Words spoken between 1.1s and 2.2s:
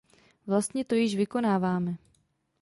vykonáváme.